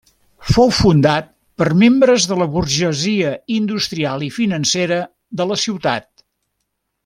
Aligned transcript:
Fou 0.51 0.69
fundat 0.77 1.27
per 1.61 1.67
membres 1.81 2.25
de 2.31 2.37
la 2.39 2.47
burgesia 2.57 3.35
industrial 3.59 4.27
i 4.29 4.31
financera 4.41 4.99
de 5.43 5.49
la 5.53 5.61
ciutat. 5.67 6.27